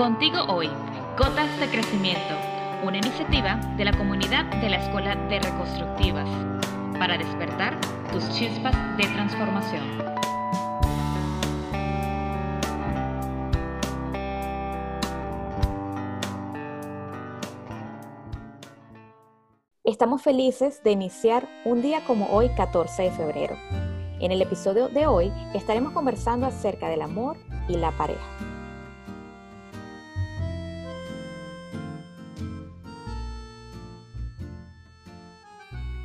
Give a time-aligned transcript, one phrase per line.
[0.00, 0.70] Contigo hoy,
[1.18, 2.34] Gotas de Crecimiento,
[2.82, 6.26] una iniciativa de la comunidad de la Escuela de Reconstructivas
[6.98, 7.78] para despertar
[8.10, 9.82] tus chispas de transformación.
[19.84, 23.56] Estamos felices de iniciar un día como hoy, 14 de febrero.
[24.18, 27.36] En el episodio de hoy estaremos conversando acerca del amor
[27.68, 28.49] y la pareja.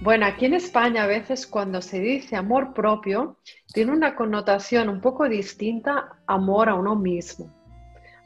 [0.06, 3.40] Bueno, aquí en España a veces cuando se dice amor propio,
[3.74, 7.52] tiene una connotación un poco distinta amor a uno mismo.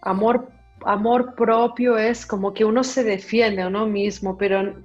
[0.02, 0.52] Amor,
[0.84, 4.76] amor propio es como que uno se defiende a uno mismo, pero,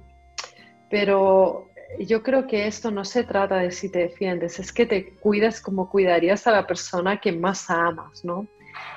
[0.89, 1.67] pero
[1.99, 5.59] yo creo que esto no se trata de si te defiendes, es que te cuidas
[5.59, 8.47] como cuidarías a la persona que más amas, ¿no?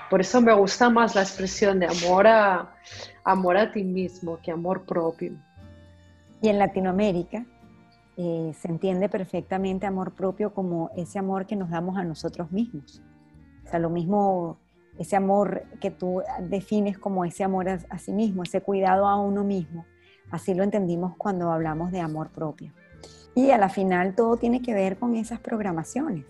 [0.09, 2.77] Por eso me gusta más la expresión de amor a,
[3.25, 5.33] amor a ti mismo que amor propio.
[6.41, 7.45] Y en Latinoamérica,
[8.21, 13.01] eh, se entiende perfectamente amor propio como ese amor que nos damos a nosotros mismos.
[13.65, 14.59] O sea, lo mismo,
[14.99, 19.45] ese amor que tú defines como ese amor a, sí mismo, ese cuidado a uno
[19.45, 19.87] mismo.
[20.33, 22.73] Así lo entendimos cuando hablamos de amor propio.
[23.37, 26.25] Y a la final todo tiene que ver con esas programaciones.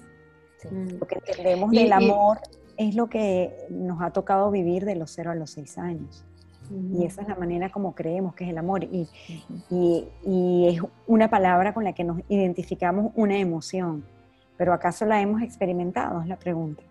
[0.70, 2.38] Lo que entendemos del amor
[2.76, 6.27] es lo que nos ha tocado vivir de los 0 a los 6 años.
[6.70, 8.84] Y esa es la manera como creemos que es el amor.
[8.84, 9.08] Y,
[9.70, 14.04] y, es una palabra con la que nos identificamos una emoción.
[14.56, 16.20] Pero ¿acaso la hemos experimentado?
[16.20, 16.82] Es la pregunta.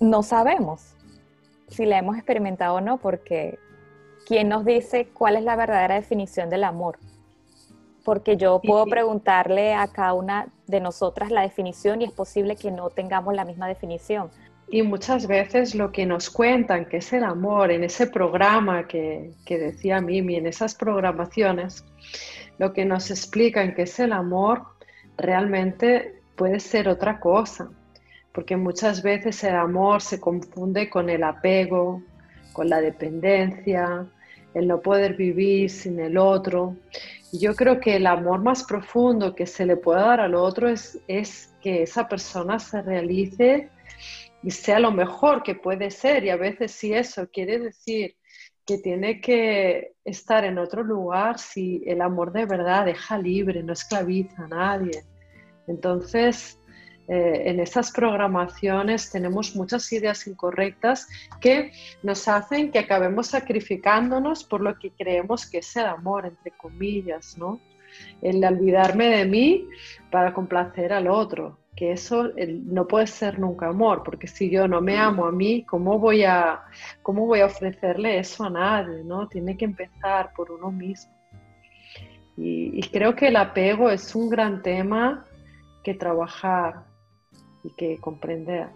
[0.00, 0.94] No sabemos
[1.68, 3.58] si la hemos experimentado o no, porque
[4.26, 6.98] ¿quién nos dice cuál es la verdadera definición del amor?
[8.04, 12.70] Porque yo puedo preguntarle a cada una de nosotras la definición y es posible que
[12.70, 14.30] no tengamos la misma definición.
[14.68, 19.32] Y muchas veces lo que nos cuentan que es el amor en ese programa que,
[19.44, 21.84] que decía Mimi, en esas programaciones,
[22.58, 24.62] lo que nos explican que es el amor
[25.16, 27.70] realmente puede ser otra cosa,
[28.32, 32.02] porque muchas veces el amor se confunde con el apego,
[32.52, 34.06] con la dependencia,
[34.54, 36.76] el no poder vivir sin el otro.
[37.32, 40.68] Y yo creo que el amor más profundo que se le puede dar al otro
[40.68, 43.68] es, es que esa persona se realice
[44.42, 46.24] y sea lo mejor que puede ser.
[46.24, 48.16] Y a veces si eso quiere decir
[48.66, 53.72] que tiene que estar en otro lugar, si el amor de verdad deja libre, no
[53.72, 55.04] esclaviza a nadie.
[55.68, 56.60] Entonces,
[57.08, 61.06] eh, en esas programaciones tenemos muchas ideas incorrectas
[61.40, 61.70] que
[62.02, 67.38] nos hacen que acabemos sacrificándonos por lo que creemos que es el amor, entre comillas,
[67.38, 67.60] ¿no?
[68.20, 69.68] El olvidarme de mí
[70.10, 72.30] para complacer al otro que eso
[72.64, 76.24] no puede ser nunca amor, porque si yo no me amo a mí, ¿cómo voy
[76.24, 76.62] a,
[77.02, 79.04] cómo voy a ofrecerle eso a nadie?
[79.04, 79.28] ¿no?
[79.28, 81.12] Tiene que empezar por uno mismo.
[82.38, 85.24] Y, creo que el apego es un gran tema
[85.84, 86.84] que trabajar
[87.62, 88.68] y que comprender.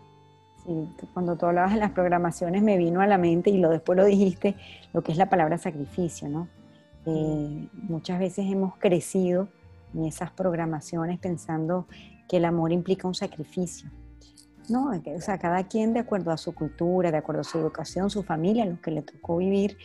[0.64, 3.98] Sí, cuando tú hablabas de las programaciones me vino a la mente y lo después
[3.98, 4.56] lo dijiste,
[4.92, 6.48] lo que es la palabra sacrificio, ¿no?
[7.06, 9.48] Eh, muchas veces hemos crecido
[9.94, 11.86] en esas programaciones pensando
[12.28, 13.90] que el amor implica un sacrificio.
[14.68, 18.08] No, o sea, cada quien de acuerdo a su cultura, de acuerdo a su educación,
[18.08, 19.76] su familia, lo que le tocó vivir,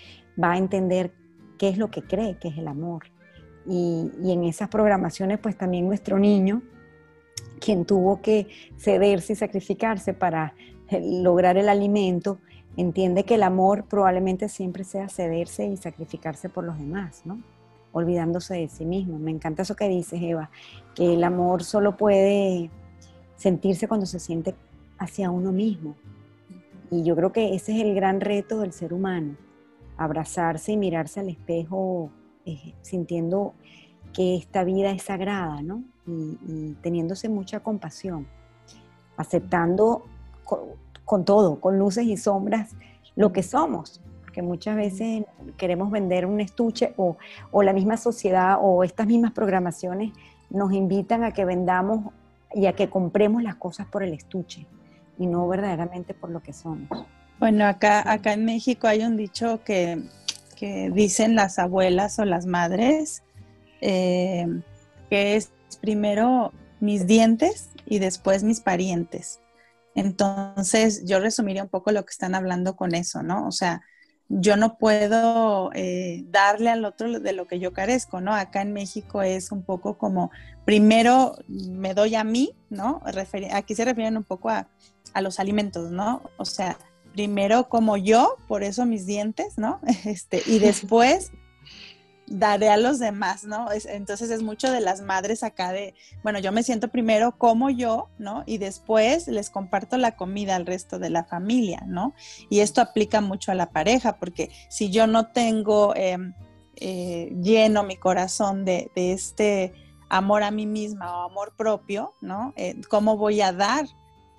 [0.41, 1.11] va a entender
[1.57, 3.05] qué es lo que cree que es el amor.
[3.65, 6.61] Y, y en esas programaciones, pues también nuestro niño,
[7.59, 10.53] quien tuvo que cederse y sacrificarse para
[10.89, 12.37] eh, lograr el alimento,
[12.77, 17.41] entiende que el amor probablemente siempre sea cederse y sacrificarse por los demás, ¿no?
[17.95, 19.17] Olvidándose de sí mismo.
[19.17, 20.49] Me encanta eso que dices, Eva,
[20.95, 22.69] que el amor solo puede
[23.37, 24.53] sentirse cuando se siente
[24.97, 25.95] hacia uno mismo.
[26.91, 29.37] Y yo creo que ese es el gran reto del ser humano,
[29.95, 32.09] abrazarse y mirarse al espejo
[32.45, 33.53] eh, sintiendo
[34.13, 35.81] que esta vida es sagrada, ¿no?
[36.05, 38.27] Y, teniéndose mucha compasión,
[39.15, 40.03] aceptando
[41.05, 42.75] con todo, con luces y sombras,
[43.15, 44.01] lo que somos,
[44.35, 45.23] que muchas veces
[45.55, 47.15] queremos vender un estuche o,
[47.63, 50.11] la misma sociedad o estas mismas programaciones
[50.49, 52.13] nos invitan a que vendamos
[52.53, 54.67] y a que compremos las cosas por el estuche
[55.17, 56.89] y no verdaderamente por lo que somos.
[57.39, 60.03] Bueno, acá, acá en México hay un dicho que,
[60.91, 63.23] dicen las abuelas o las madres,
[63.79, 64.47] eh,
[65.09, 66.51] que es primero
[66.81, 69.39] mis dientes y después mis parientes.
[69.93, 73.47] Entonces, yo resumiría un poco lo que están hablando con eso, ¿no?
[73.47, 73.81] O sea,
[74.27, 78.33] yo no puedo eh, darle al otro de lo que yo carezco, ¿no?
[78.33, 80.31] Acá en México es un poco como,
[80.65, 83.01] primero me doy a mí, ¿no?
[83.51, 84.67] aquí se refieren un poco a,
[85.21, 86.23] los alimentos, ¿no?
[86.37, 86.77] O sea,
[87.13, 89.79] primero como yo, por eso mis dientes, ¿no?
[90.05, 91.31] Este, y después
[92.27, 93.67] daré a los demás, ¿no?
[93.71, 95.93] entonces es mucho de las madres acá de,
[96.23, 98.43] bueno, yo me siento primero como yo, ¿no?
[98.45, 102.13] Y después les comparto la comida al resto de la familia, ¿no?
[102.49, 106.33] Y esto aplica mucho a la pareja, porque si yo no tengo em,
[106.77, 109.73] eh, lleno mi corazón de, este
[110.09, 112.53] amor a mí misma o amor propio, ¿no?
[112.55, 113.85] Eh, ¿Cómo voy a dar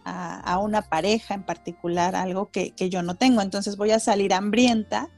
[0.05, 3.43] a, una pareja en particular algo que yo no tengo?
[3.43, 5.11] Entonces voy a salir hambrienta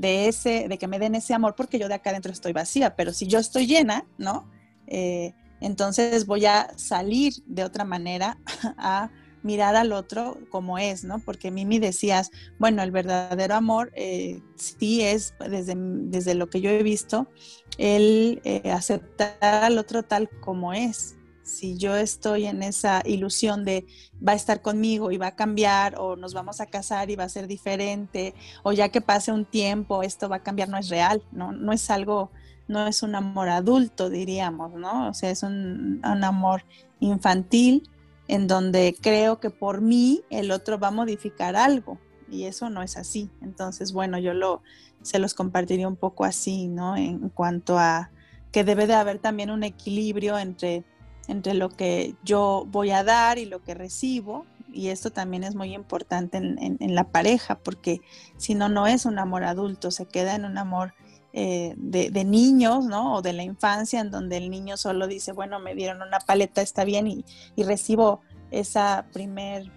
[0.00, 2.96] de ese, de que me den ese amor porque yo de acá adentro estoy vacía,
[2.96, 4.50] pero si yo estoy llena, ¿no?
[4.86, 8.38] Eh, entonces voy a salir de otra manera
[8.78, 9.10] a
[9.42, 11.18] mirar al otro como es, ¿no?
[11.18, 16.70] Porque Mimi decías, bueno, el verdadero amor eh, sí es, desde, desde, lo que yo
[16.70, 17.28] he visto,
[17.76, 21.16] el eh, aceptar al otro tal como es,
[21.50, 23.86] si yo estoy en esa ilusión de
[24.26, 27.24] va a estar conmigo y va a cambiar o nos vamos a casar y va
[27.24, 30.88] a ser diferente o ya que pase un tiempo esto va a cambiar, no es
[30.88, 32.30] real, no, no es algo,
[32.68, 35.08] no es un amor adulto, diríamos, ¿no?
[35.08, 36.64] O sea, es un, amor
[37.00, 37.90] infantil
[38.28, 41.98] en donde creo que por mí el otro va a modificar algo
[42.30, 43.28] y eso no es así.
[43.42, 44.62] Entonces, bueno, yo lo,
[45.02, 46.96] se los compartiría un poco así, ¿no?
[46.96, 48.10] En cuanto a
[48.52, 50.84] que debe de haber también un equilibrio entre
[51.30, 54.46] entre lo que yo voy a dar y lo que recibo.
[54.72, 58.00] Y esto también es muy importante en, la pareja, porque
[58.36, 60.94] si no, no es un amor adulto, se queda en un amor
[61.32, 63.14] eh, de, niños, ¿no?
[63.14, 66.62] O de la infancia, en donde el niño solo dice, bueno, me dieron una paleta,
[66.62, 67.24] está bien, y,
[67.56, 68.20] recibo
[68.52, 69.70] esa primer,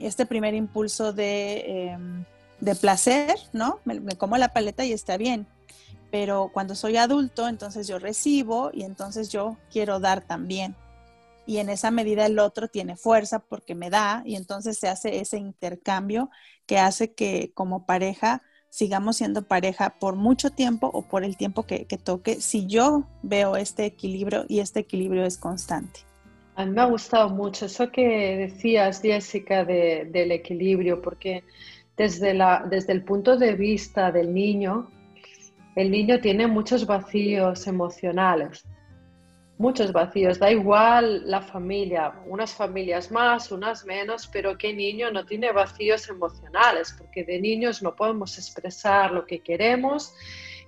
[0.00, 2.24] este primer impulso de, em,
[2.80, 3.80] placer, ¿no?
[3.84, 5.46] me como la paleta y está bien
[6.10, 10.74] pero cuando soy adulto, entonces yo recibo y entonces yo quiero dar también.
[11.46, 15.20] Y en esa medida el otro tiene fuerza porque me da y entonces se hace
[15.20, 16.30] ese intercambio
[16.66, 21.64] que hace que como pareja sigamos siendo pareja por mucho tiempo o por el tiempo
[21.64, 26.00] que, toque, si yo veo este equilibrio y este equilibrio es constante.
[26.54, 31.44] A mí me ha gustado mucho eso que decías, Jessica, del equilibrio, porque
[31.96, 34.90] desde, la, desde el punto de vista del niño,
[35.76, 38.64] el niño tiene muchos vacíos emocionales,
[39.58, 45.26] muchos vacíos, da igual la familia, unas familias más, unas menos, pero ¿qué niño no
[45.26, 46.94] tiene vacíos emocionales?
[46.96, 50.14] Porque de niños no podemos expresar lo que queremos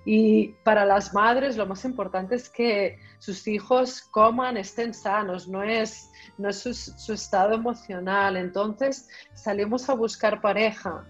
[0.03, 5.61] y para las madres lo más importante es que sus hijos coman, estén sanos, no
[5.63, 8.35] es, no es su, su estado emocional.
[8.35, 11.05] Entonces salimos a buscar pareja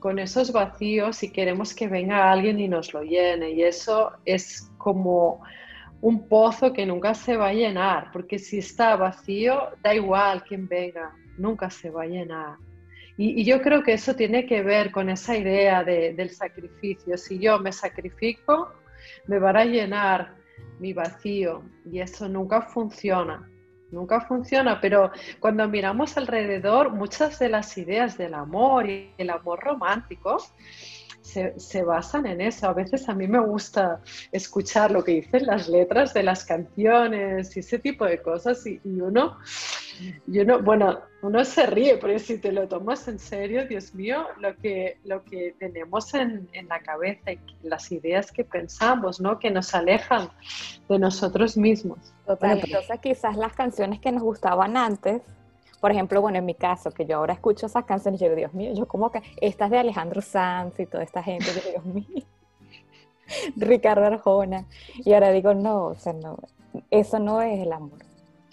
[0.00, 3.50] con esos vacíos y queremos que venga alguien y nos lo llene.
[3.50, 5.42] Y eso es como
[6.00, 10.68] un pozo que nunca se va a llenar, porque si está vacío, da igual quién
[10.68, 12.56] venga, nunca se va a llenar.
[13.16, 17.16] Y, yo creo que eso tiene que ver con esa idea del sacrificio.
[17.16, 18.72] Si yo me sacrifico,
[19.26, 20.34] me va a llenar
[20.78, 23.48] mi vacío y eso nunca funciona
[23.90, 25.10] nunca funciona, pero
[25.40, 30.38] cuando miramos alrededor, muchas de las ideas del amor y el amor romántico
[31.22, 32.68] se, basan en eso.
[32.68, 34.00] A veces a mí me gusta
[34.32, 38.80] escuchar lo que dicen las letras de las canciones y ese tipo de cosas y,
[38.84, 39.38] uno,
[40.26, 44.26] y uno, bueno, uno se ríe, pero si te lo tomas en serio, Dios mío,
[44.38, 49.38] lo que, lo que tenemos en, en la cabeza y las ideas que pensamos, ¿no?
[49.38, 50.28] Que nos alejan
[50.88, 51.98] de nosotros mismos.
[52.26, 55.22] Total, entonces quizás las canciones que nos gustaban antes
[55.80, 58.36] por ejemplo, bueno, en mi caso, que yo ahora escucho esas canciones y yo digo,
[58.36, 61.70] Dios mío, yo como que estas de Alejandro Sanz y toda esta gente, yo digo,
[61.70, 62.24] Dios mío,
[63.56, 64.64] Ricardo Arjona.
[64.96, 66.38] Y ahora digo, no, o sea, no,
[66.90, 68.05] eso no es el amor.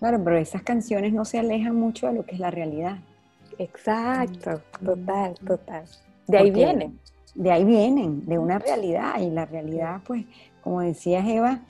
[0.04, 2.98] Claro, pero esas canciones no se alejan mucho de lo que es la realidad.
[3.58, 5.86] Exacto, total, total.
[6.28, 7.00] De ahí vienen.
[7.36, 9.22] De ahí vienen, de una realidad.
[9.22, 10.26] Y la realidad, pues,
[10.62, 11.62] como decía Eva,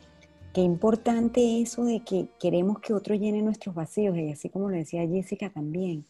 [0.51, 4.77] Qué importante eso de que queremos que otro llene nuestros vacíos, y así como lo
[4.77, 6.03] decía Jessica también.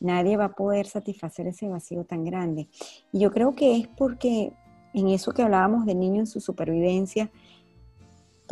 [0.00, 2.66] Nadie va a poder satisfacer ese vacío tan grande.
[3.12, 4.52] Y yo creo que es porque
[4.94, 7.30] en eso que hablábamos del niño en su supervivencia,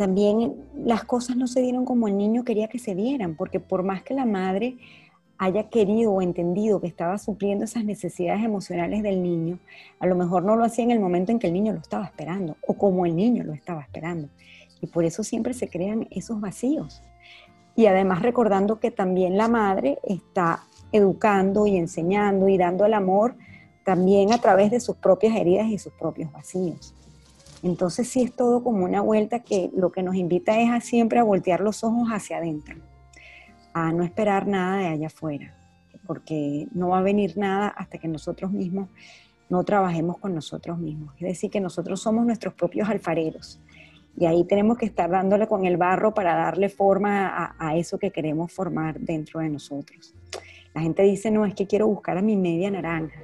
[0.01, 3.83] también las cosas no se dieron como el niño quería que se dieran, porque por
[3.83, 4.77] más que la madre
[5.37, 9.59] haya querido o entendido que estaba supliendo esas necesidades emocionales del niño,
[9.99, 12.03] a lo mejor no lo hacía en el momento en que el niño lo estaba
[12.03, 14.27] esperando o como el niño lo estaba esperando.
[14.81, 17.03] Y por eso siempre se crean esos vacíos.
[17.75, 23.35] Y además recordando que también la madre está educando y enseñando y dando el amor
[23.85, 26.95] también a través de sus propias heridas y sus propios vacíos.
[27.63, 31.19] Entonces sí es todo como una vuelta que lo que nos invita es a siempre
[31.19, 32.77] a voltear los ojos hacia adentro,
[33.73, 35.57] a no esperar nada de allá afuera.
[36.07, 38.89] porque no va a venir nada hasta que nosotros mismos
[39.49, 41.13] no trabajemos con nosotros mismos.
[41.19, 43.61] Es decir, que nosotros somos nuestros propios alfareros.
[44.17, 47.97] Y ahí tenemos que estar dándole con el barro para darle forma a, a, eso
[47.97, 50.13] que queremos formar dentro de nosotros.
[50.73, 53.21] La gente dice, no, es que quiero buscar a mi media naranja.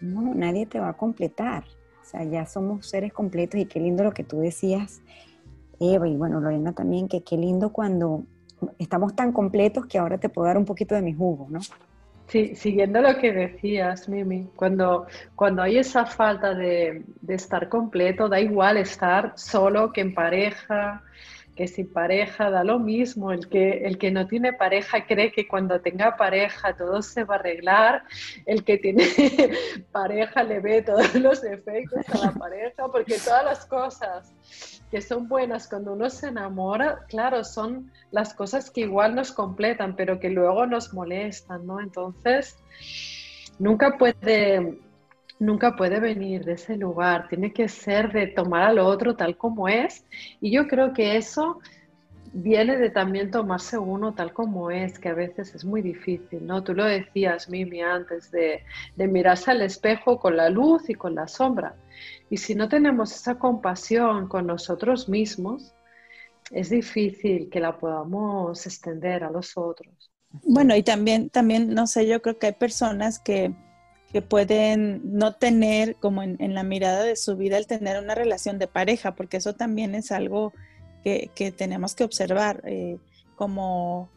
[0.00, 1.64] No, nadie te va a completar.
[2.10, 5.00] Sea, ya somos seres completos y qué lindo lo que tú decías,
[5.78, 8.24] Eva, y bueno, Lorena también, que qué lindo cuando
[8.80, 11.60] estamos tan completos que ahora te puedo dar un poquito de mi jugo, ¿no?
[12.26, 18.28] Sí, siguiendo lo que decías, Mimi, cuando, cuando hay esa falta de, de estar completo,
[18.28, 21.04] da igual estar solo que en pareja,
[21.60, 23.32] que sin pareja da lo mismo.
[23.32, 27.34] El que, el que no tiene pareja cree que cuando tenga pareja todo se va
[27.34, 28.02] a arreglar.
[28.46, 29.04] El que tiene
[29.92, 34.32] pareja le ve todos los efectos a la pareja, porque todas las cosas
[34.90, 39.96] que son buenas cuando uno se enamora, claro, son las cosas que igual nos completan,
[39.96, 41.78] pero que luego nos molestan, ¿no?
[41.78, 42.56] Entonces,
[43.58, 44.78] nunca puede
[45.40, 49.66] nunca puede venir de ese lugar, tiene que ser de tomar al otro tal como
[49.66, 50.04] es.
[50.40, 51.58] Y yo creo que eso
[52.32, 56.62] viene de también tomarse uno tal como es, que a veces es muy difícil, ¿no?
[56.62, 58.62] Tú lo decías, Mimi, antes de,
[58.94, 61.74] de mirarse al espejo con la luz y con la sombra.
[62.28, 65.74] Y si no tenemos esa compasión con nosotros mismos,
[66.52, 70.10] es difícil que la podamos extender a los otros.
[70.44, 73.52] Bueno, y también, también, no sé, yo creo que hay personas que
[74.12, 78.58] que pueden no tener como en, la mirada de su vida el tener una relación
[78.58, 80.52] de pareja, porque eso también es algo
[81.04, 82.62] que, tenemos que observar.
[82.66, 82.98] Eh,
[83.36, 84.10] como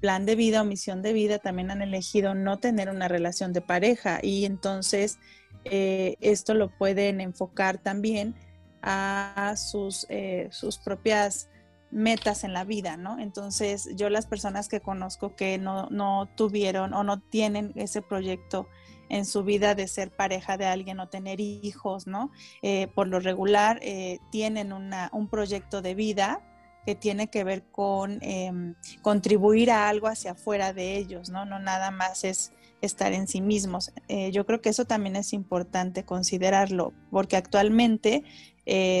[0.00, 3.60] plan de vida o misión de vida también han elegido no tener una relación de
[3.60, 5.18] pareja y entonces
[5.64, 8.34] eh, esto lo pueden enfocar también
[8.80, 11.49] a sus, eh, sus propias
[11.90, 13.18] metas en la vida, ¿no?
[13.18, 18.68] Entonces yo las personas que conozco que no, no tuvieron o no tienen ese proyecto
[19.08, 22.30] en su vida de ser pareja de alguien o tener hijos, ¿no?
[22.62, 26.40] Eh, por lo regular eh, tienen un proyecto de vida
[26.86, 31.44] que tiene que ver con em, contribuir a algo hacia afuera de ellos, ¿no?
[31.44, 33.92] No nada más es estar en sí mismos.
[34.08, 38.24] Eh, yo creo que eso también es importante considerarlo, porque actualmente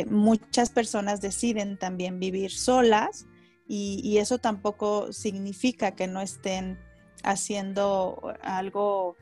[0.08, 3.26] muchas personas deciden también vivir solas
[3.68, 6.78] y, y, eso tampoco significa que no estén
[7.22, 9.16] haciendo algo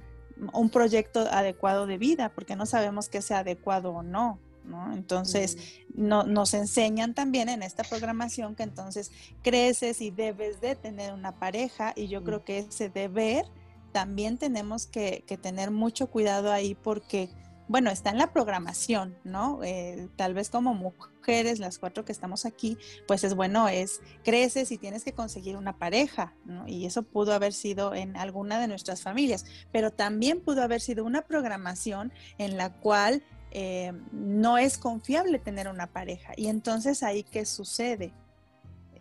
[0.53, 4.39] un proyecto adecuado de vida, porque no sabemos que sea adecuado o no.
[4.65, 4.93] ¿no?
[4.93, 5.57] Entonces,
[5.95, 9.11] no, nos enseñan también en esta programación que entonces
[9.43, 13.47] creces y debes de tener una pareja y yo creo que ese deber
[13.93, 17.31] también tenemos que, que tener mucho cuidado ahí porque
[17.69, 19.63] bueno, está en la programación, ¿no?
[19.63, 24.73] Eh, tal vez como mujeres, las cuatro que estamos aquí, pues es bueno, es creces
[24.73, 26.67] y tienes que conseguir una pareja, ¿no?
[26.67, 31.05] Y eso pudo haber sido en alguna de nuestras familias, pero también pudo haber sido
[31.05, 36.33] una programación en la cual eh, no es confiable tener una pareja.
[36.37, 38.13] Y entonces ahí, ¿qué sucede?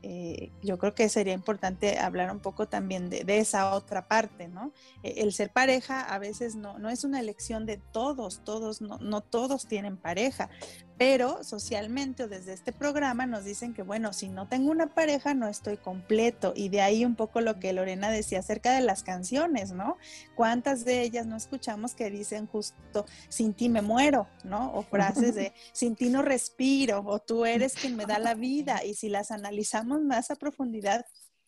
[0.10, 4.72] Eh, yo creo que sería importante hablar un poco también de, esa otra parte, ¿no?
[5.04, 9.00] E, el ser pareja a veces no, no es una elección de todos, todos, no,
[9.00, 10.50] no todos tienen pareja,
[10.98, 15.34] pero socialmente o desde este programa nos dicen que, bueno, si no tengo una pareja
[15.36, 16.54] no estoy completo.
[16.56, 19.98] Y de ahí un poco lo que Lorena decía acerca de las canciones, ¿no?
[20.36, 24.74] ¿Cuántas de ellas no escuchamos que dicen justo, sin ti me muero, ¿no?
[24.74, 28.84] O frases de, sin ti no respiro, o tú eres quien me da la vida.
[28.84, 31.06] Y si las analizamos más a profundidad,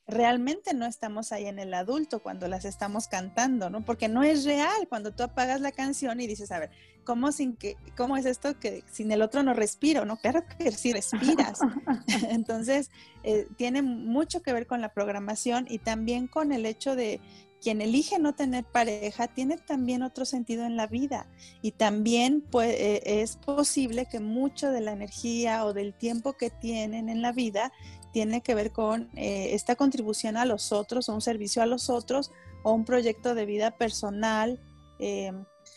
[0.10, 3.86] realmente no estamos ahí en el adulto cuando las estamos cantando, ¿no?
[3.86, 6.72] Porque no es real cuando tú apagas la canción y dices, a ver,
[7.04, 10.06] ¿cómo, sin que, cómo es esto que sin el otro no respiro?
[10.06, 11.60] No, claro que sí respiras.
[12.30, 12.90] Entonces,
[13.24, 17.22] eh, tiene mucho que ver con la programación y también con el hecho de
[17.62, 21.28] quien elige no tener pareja tiene también otro sentido en la vida
[21.62, 27.10] y también pues, es posible que mucho de la energía o del tiempo que tienen
[27.10, 27.74] en la vida
[28.12, 31.90] tiene que ver con eh, esta contribución a los otros, o un servicio a los
[31.90, 32.32] otros,
[32.64, 34.60] o un proyecto de vida personal,
[35.00, 35.32] eh,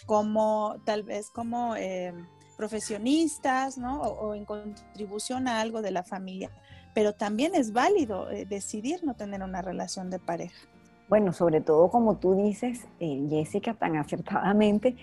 [0.07, 2.13] como tal vez como eh,
[2.57, 4.01] profesionistas, ¿no?
[4.03, 6.51] O, en contribución a algo de la familia.
[6.95, 10.69] Pero también es válido decidir no tener una relación de pareja.
[11.09, 14.97] Bueno, sobre todo como tú dices, Jessica, tan acertadamente,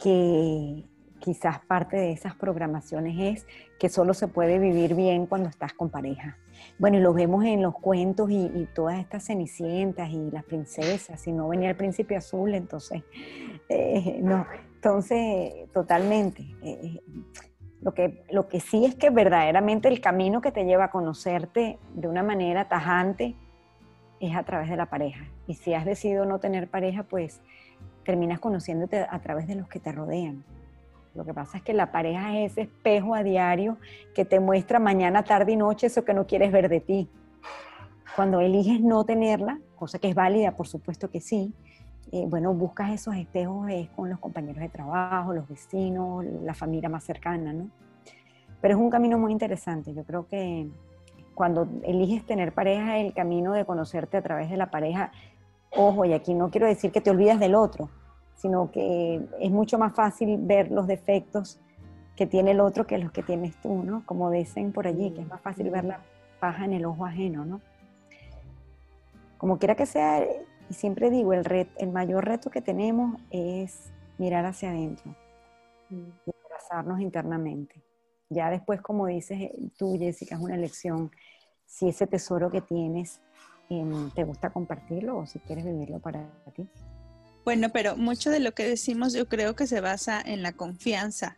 [0.00, 0.84] que
[1.18, 3.46] quizás parte de esas programaciones es
[3.80, 6.36] que solo se puede vivir bien cuando estás con pareja.
[6.78, 11.20] Bueno, y lo vemos en los cuentos y, todas estas cenicientas y las princesas.
[11.20, 13.02] Si no venía el príncipe azul, entonces,
[13.68, 14.46] eh, no.
[14.74, 16.42] Entonces, totalmente.
[16.62, 17.00] Eh,
[17.80, 21.78] lo, que, lo que sí es que verdaderamente el camino que te lleva a conocerte
[21.94, 23.34] de una manera tajante
[24.20, 25.26] es a través de la pareja.
[25.46, 27.40] Y si has decidido no tener pareja, pues
[28.04, 30.44] terminas conociéndote a través de los que te rodean.
[31.14, 33.78] Lo que pasa es que la pareja es ese espejo a diario
[34.14, 37.08] que te muestra mañana, tarde y noche eso que no quieres ver de ti.
[38.16, 41.52] Cuando eliges no tenerla, cosa que es válida, por supuesto que sí,
[42.12, 43.66] eh, bueno, buscas esos espejos
[43.96, 47.68] con los compañeros de trabajo, los vecinos, la familia más cercana, ¿no?
[48.60, 49.94] Pero es un camino muy interesante.
[49.94, 50.68] Yo creo que
[51.34, 55.12] cuando eliges tener pareja, el camino de conocerte a través de la pareja,
[55.70, 57.90] ojo, y aquí no quiero decir que te olvidas del otro,
[58.36, 61.60] sino que es mucho más fácil ver los defectos
[62.16, 64.04] que tiene el otro que los que tienes tú, ¿no?
[64.06, 66.00] Como dicen por allí, que es más fácil ver la
[66.40, 67.60] paja en el ojo ajeno, ¿no?
[69.38, 70.24] Como quiera que sea,
[70.70, 75.14] y siempre digo, el, el mayor reto que tenemos es mirar hacia adentro
[75.90, 76.08] mm.
[76.26, 77.82] y abrazarnos internamente.
[78.30, 81.10] Ya después, como dices eh, tú, Jessica, es una elección
[81.66, 83.20] si ese tesoro que tienes
[83.68, 86.68] em, te gusta compartirlo o si quieres vivirlo para ti.
[87.44, 91.36] Bueno, pero mucho de lo que decimos yo creo que se basa en la confianza.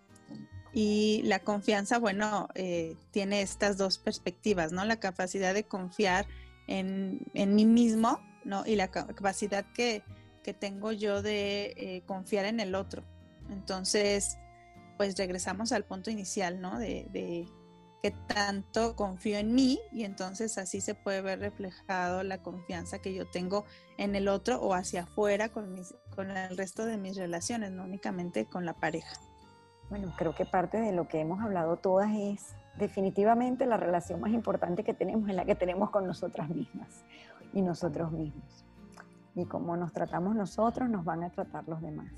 [0.73, 4.85] Y la confianza, bueno, eh, tiene estas dos perspectivas, ¿no?
[4.85, 6.27] La capacidad de confiar
[6.69, 8.65] en, mí mismo, ¿no?
[8.67, 10.03] Y la capacidad que,
[10.61, 13.03] tengo yo de eh, confiar en el otro.
[13.51, 14.39] Entonces,
[14.97, 16.79] pues regresamos al punto inicial, ¿no?
[16.79, 17.49] De, de
[18.03, 23.15] que tanto confío en mí y entonces así se puede ver reflejado la confianza que
[23.15, 23.65] yo tengo
[23.99, 27.85] en el otro o hacia afuera con, mis, con el resto de mis relaciones, no
[27.85, 29.17] únicamente con la pareja.
[29.89, 34.33] Bueno, creo que parte de lo que hemos hablado todas es definitivamente la relación más
[34.33, 37.05] importante que tenemos es la que tenemos con nosotras mismas
[37.53, 38.65] y nosotros mismos.
[39.35, 42.13] Y como nos tratamos nosotros, nos van a tratar los demás.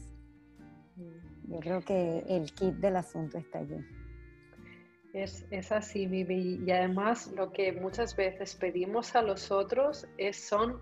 [0.96, 1.52] Mm.
[1.52, 3.84] Yo creo que el kit del asunto está allí.
[5.22, 6.04] Es, es, así.
[6.04, 10.80] Y además lo que muchas veces pedimos a los otros es, son,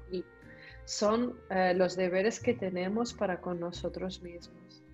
[0.85, 4.85] son eh, los deberes que tenemos para con nosotros mismos.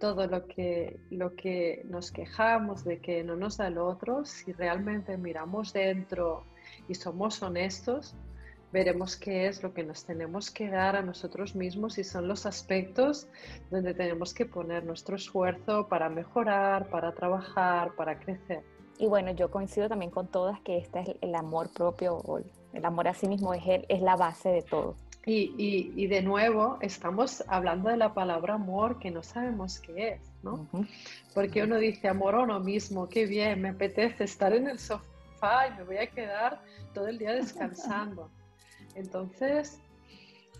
[0.00, 4.52] Todo lo que, lo que nos quejamos de que no nos da el otro, si
[4.52, 6.46] realmente miramos dentro
[6.88, 8.16] y somos honestos,
[8.72, 12.46] veremos qué es lo que nos tenemos que dar a nosotros mismos y son los
[12.46, 13.28] aspectos
[13.70, 18.64] donde tenemos que poner nuestro esfuerzo para mejorar, para trabajar, para crecer.
[18.98, 22.40] Y bueno, yo coincido también con todas que este es el amor propio o
[22.72, 24.96] el amor a sí mismo es, el, es la base de todo.
[25.24, 30.14] Y, y, y, de nuevo, estamos hablando de la palabra amor que no sabemos qué
[30.14, 30.66] es, ¿no?
[31.32, 35.68] Porque uno dice amor a uno mismo, qué bien, me apetece estar en el sofá
[35.68, 36.60] y me voy a quedar
[36.92, 38.30] todo el día descansando.
[38.94, 39.80] Entonces,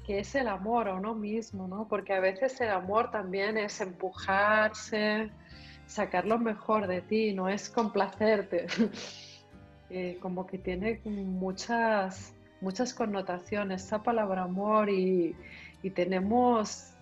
[0.07, 1.69] ¿qué es el amor a uno mismo?
[1.69, 1.87] ¿no?
[1.89, 5.31] Porque a veces el amor también es empujarse,
[5.87, 8.67] sacar lo mejor de ti, no es complacerte.
[9.95, 15.37] Eh, como que tiene muchas, muchas connotaciones esa palabra amor y,
[15.83, 16.95] y tenemos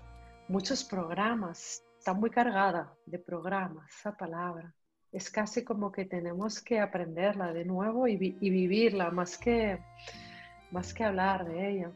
[0.48, 4.74] muchos programas, está muy cargada de programas esa palabra.
[5.12, 9.78] Es casi como que tenemos que aprenderla de nuevo y, y vivirla más que
[10.70, 11.90] más que hablar de ella.